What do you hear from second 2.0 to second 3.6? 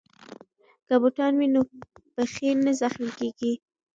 پښې نه زخمي کیږي.